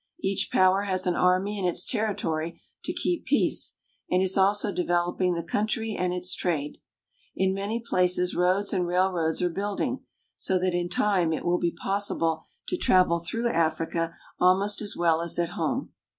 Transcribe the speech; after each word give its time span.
Each 0.19 0.49
power 0.51 0.85
has 0.85 1.05
an 1.05 1.13
army 1.15 1.59
in 1.59 1.65
its 1.65 1.85
terri 1.85 2.17
tory 2.17 2.59
to 2.85 2.91
keep 2.91 3.25
peace, 3.27 3.75
and 4.09 4.19
is 4.23 4.35
also 4.35 4.71
developing 4.71 5.35
the 5.35 5.43
country 5.43 5.93
and 5.95 6.11
its 6.11 6.33
trade. 6.33 6.79
In 7.35 7.53
many 7.53 7.79
places 7.79 8.35
roads 8.35 8.73
and 8.73 8.87
railroads 8.87 9.43
are 9.43 9.49
building, 9.51 10.03
so 10.35 10.57
that 10.57 10.73
in 10.73 10.89
time 10.89 11.31
it 11.31 11.45
will 11.45 11.59
be 11.59 11.69
possible 11.79 12.41
to 12.69 12.77
travel 12.77 13.19
through 13.19 13.49
Africa 13.49 14.15
almost 14.39 14.81
as 14.81 14.97
well 14.97 15.21
as 15.21 15.37
at 15.37 15.49
home. 15.49 15.93